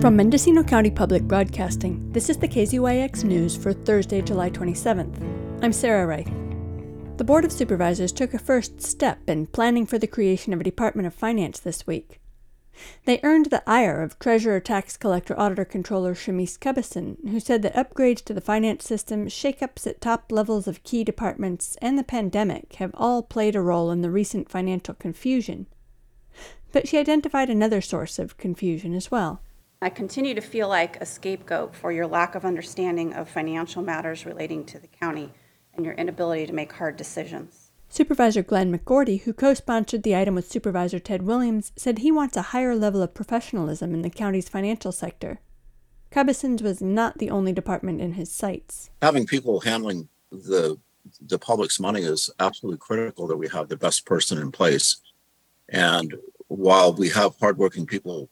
[0.00, 5.62] From Mendocino County Public Broadcasting, this is the KZYX News for Thursday, July 27th.
[5.62, 6.26] I'm Sarah Wright.
[7.18, 10.64] The Board of Supervisors took a first step in planning for the creation of a
[10.64, 12.18] Department of Finance this week.
[13.04, 17.74] They earned the ire of Treasurer, Tax Collector, Auditor, Controller Chamise Cubbison, who said that
[17.74, 22.76] upgrades to the finance system, shakeups at top levels of key departments, and the pandemic
[22.76, 25.66] have all played a role in the recent financial confusion.
[26.72, 29.42] But she identified another source of confusion as well.
[29.82, 34.26] I continue to feel like a scapegoat for your lack of understanding of financial matters
[34.26, 35.32] relating to the county
[35.72, 37.70] and your inability to make hard decisions.
[37.88, 42.36] Supervisor Glenn McGourty, who co sponsored the item with Supervisor Ted Williams, said he wants
[42.36, 45.40] a higher level of professionalism in the county's financial sector.
[46.10, 48.90] Cubbison's was not the only department in his sights.
[49.00, 50.78] having people handling the
[51.22, 54.98] the public's money is absolutely critical that we have the best person in place.
[55.70, 56.14] And
[56.48, 58.28] while we have hardworking people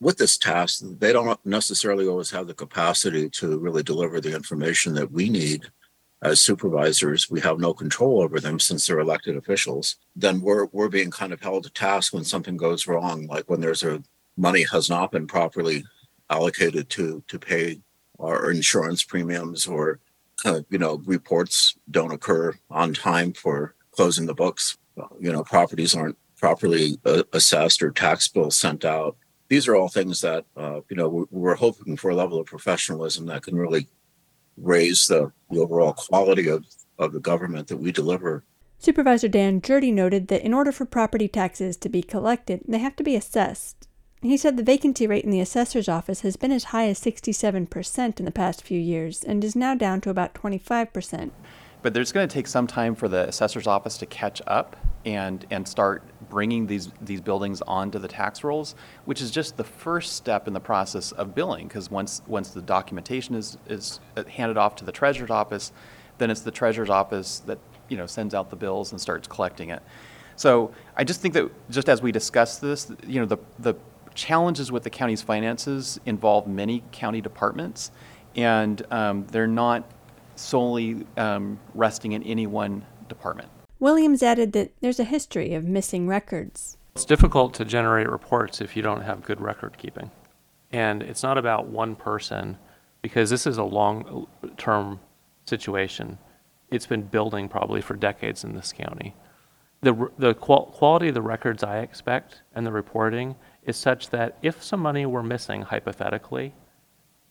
[0.00, 4.94] with this task, they don't necessarily always have the capacity to really deliver the information
[4.94, 5.70] that we need
[6.22, 7.30] as supervisors.
[7.30, 9.96] We have no control over them since they're elected officials.
[10.14, 13.60] Then we're we're being kind of held to task when something goes wrong, like when
[13.60, 14.02] there's a
[14.36, 15.84] money has not been properly
[16.30, 17.80] allocated to to pay
[18.18, 20.00] our insurance premiums or
[20.44, 24.76] uh, you know reports don't occur on time for closing the books
[25.20, 29.16] you know properties aren't properly uh, assessed or tax bills sent out
[29.48, 32.46] these are all things that uh, you know we're, we're hoping for a level of
[32.46, 33.88] professionalism that can really
[34.56, 36.64] raise the, the overall quality of,
[36.98, 38.42] of the government that we deliver
[38.78, 42.94] Supervisor Dan Gjerde noted that in order for property taxes to be collected, they have
[42.96, 43.88] to be assessed.
[44.22, 48.18] He said the vacancy rate in the assessor's office has been as high as 67%
[48.18, 51.30] in the past few years and is now down to about 25%.
[51.82, 55.46] But there's going to take some time for the assessor's office to catch up and,
[55.50, 58.74] and start bringing these, these buildings onto the tax rolls,
[59.04, 61.68] which is just the first step in the process of billing.
[61.68, 65.72] Because once, once the documentation is, is handed off to the treasurer's office,
[66.18, 67.58] then it's the treasurer's office that,
[67.88, 69.82] you know, sends out the bills and starts collecting it.
[70.36, 73.74] So I just think that just as we discuss this, you know, the, the
[74.14, 77.90] challenges with the county's finances involve many county departments,
[78.34, 79.84] and um, they're not
[80.34, 83.48] solely um, resting in any one department.
[83.78, 86.78] Williams added that there's a history of missing records.
[86.94, 90.10] It's difficult to generate reports if you don't have good record keeping.
[90.72, 92.56] And it's not about one person
[93.02, 94.26] because this is a long
[94.56, 95.00] term
[95.44, 96.18] situation.
[96.70, 99.14] It's been building probably for decades in this county.
[99.82, 104.38] The, the qual- quality of the records I expect and the reporting is such that
[104.42, 106.54] if some money were missing, hypothetically,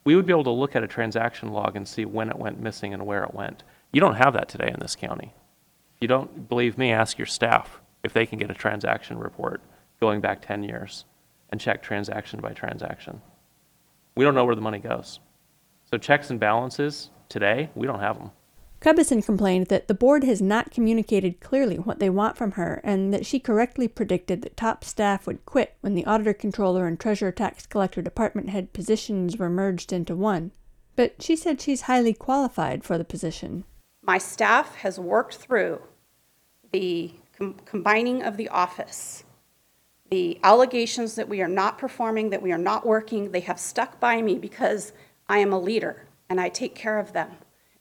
[0.06, 2.62] we would be able to look at a transaction log and see when it went
[2.62, 3.64] missing and where it went.
[3.92, 5.34] You don't have that today in this county.
[6.00, 9.62] You don't believe me, ask your staff if they can get a transaction report
[10.00, 11.06] going back 10 years
[11.50, 13.22] and check transaction by transaction.
[14.16, 15.20] We don't know where the money goes.
[15.90, 18.32] So checks and balances today, we don't have them.
[18.82, 23.14] Cubbison complained that the board has not communicated clearly what they want from her and
[23.14, 27.32] that she correctly predicted that top staff would quit when the auditor controller and treasurer
[27.32, 30.52] tax collector department head positions were merged into one.
[30.96, 33.64] But she said she's highly qualified for the position.
[34.06, 35.82] My staff has worked through
[36.72, 39.24] the com- combining of the office,
[40.12, 43.32] the allegations that we are not performing, that we are not working.
[43.32, 44.94] They have stuck by me because
[45.28, 47.32] I am a leader and I take care of them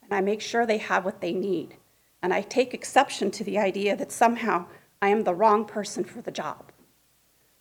[0.03, 1.77] and I make sure they have what they need.
[2.23, 4.65] And I take exception to the idea that somehow
[5.03, 6.73] I am the wrong person for the job.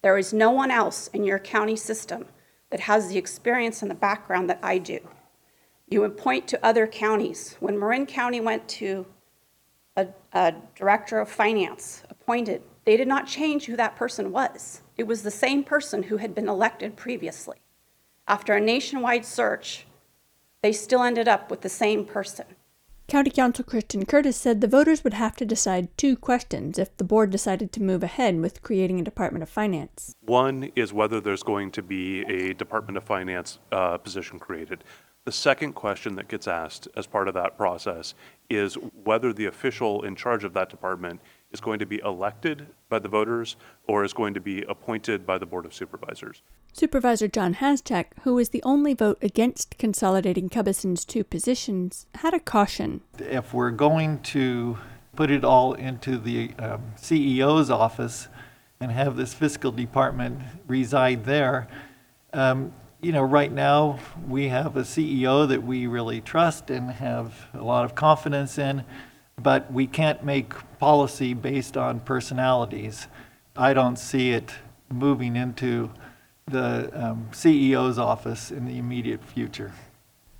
[0.01, 2.27] There is no one else in your county system
[2.69, 4.99] that has the experience and the background that I do.
[5.87, 7.55] You would point to other counties.
[7.59, 9.05] When Marin County went to
[9.95, 14.81] a, a director of finance appointed, they did not change who that person was.
[14.97, 17.57] It was the same person who had been elected previously.
[18.27, 19.85] After a nationwide search,
[20.61, 22.45] they still ended up with the same person.
[23.07, 27.03] County Counsel Christian Curtis said the voters would have to decide two questions if the
[27.03, 30.15] board decided to move ahead with creating a Department of Finance.
[30.21, 34.85] One is whether there's going to be a Department of Finance uh, position created.
[35.25, 38.13] The second question that gets asked as part of that process
[38.49, 38.75] is
[39.05, 41.21] whether the official in charge of that department
[41.53, 43.55] is going to be elected by the voters
[43.87, 46.41] or is going to be appointed by the Board of Supervisors.
[46.73, 52.39] Supervisor John Haschak, who was the only vote against consolidating Cubbison's two positions, had a
[52.39, 52.99] caution.
[53.17, 54.77] If we're going to
[55.15, 58.27] put it all into the um, CEO's office
[58.81, 61.69] and have this fiscal department reside there,
[62.33, 62.73] um,
[63.03, 67.61] you know, right now we have a CEO that we really trust and have a
[67.61, 68.85] lot of confidence in,
[69.41, 73.07] but we can't make policy based on personalities.
[73.57, 74.53] I don't see it
[74.89, 75.91] moving into
[76.45, 79.73] the um, CEO's office in the immediate future.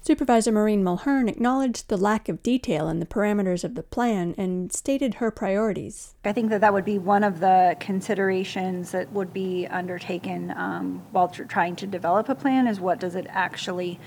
[0.06, 4.70] Supervisor Maureen Mulheren acknowledged the lack of detail in the parameters of the plan and
[4.70, 6.14] stated her priorities.
[6.26, 11.02] I think that that would be one of the considerations that would be undertaken um,
[11.12, 13.98] while tr- trying to develop a plan is what does it actually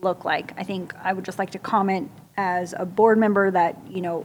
[0.00, 0.54] look like?
[0.58, 4.24] I think I would just like to comment as a board member that, you know,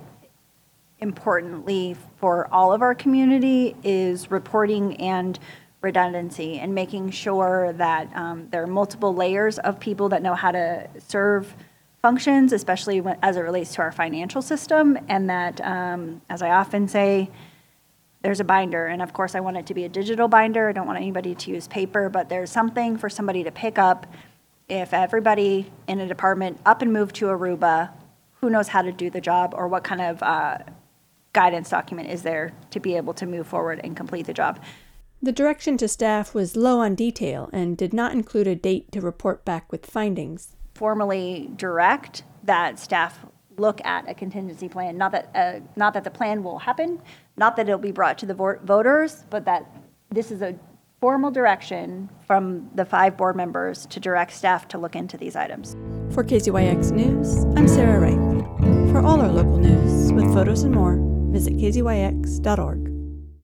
[1.00, 5.38] importantly for all of our community is reporting and
[5.82, 10.52] redundancy and making sure that um, there are multiple layers of people that know how
[10.52, 11.56] to serve
[12.02, 16.52] functions, especially when, as it relates to our financial system, and that, um, as I
[16.52, 17.30] often say,
[18.22, 20.70] there's a binder, and of course, I want it to be a digital binder.
[20.70, 24.08] I don't want anybody to use paper, but there's something for somebody to pick up.
[24.68, 27.92] If everybody in a department up and moved to Aruba,
[28.42, 30.58] who knows how to do the job, or what kind of uh,
[31.34, 34.60] guidance document is there to be able to move forward and complete the job?
[35.22, 39.02] The direction to staff was low on detail and did not include a date to
[39.02, 40.54] report back with findings.
[40.76, 43.26] formally direct that staff
[43.58, 47.02] look at a contingency plan, not that, uh, not that the plan will happen,
[47.36, 49.66] not that it'll be brought to the vo- voters, but that
[50.12, 50.54] this is a
[51.02, 55.76] formal direction from the five board members to direct staff to look into these items.
[56.14, 58.92] For KZYX News, I'm Sarah Wright.
[58.92, 61.00] For all our local news, with photos and more,
[61.32, 62.87] visit kzyx.org.